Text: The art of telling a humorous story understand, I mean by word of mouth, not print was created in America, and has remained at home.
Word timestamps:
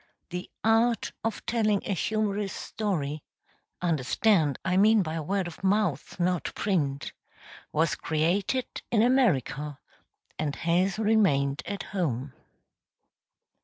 The 0.31 0.49
art 0.63 1.11
of 1.23 1.45
telling 1.45 1.83
a 1.85 1.93
humorous 1.93 2.53
story 2.53 3.21
understand, 3.83 4.57
I 4.65 4.75
mean 4.75 5.03
by 5.03 5.19
word 5.19 5.45
of 5.45 5.63
mouth, 5.63 6.19
not 6.19 6.55
print 6.55 7.13
was 7.71 7.93
created 7.93 8.65
in 8.89 9.03
America, 9.03 9.77
and 10.39 10.55
has 10.55 10.97
remained 10.97 11.61
at 11.67 11.83
home. 11.93 12.33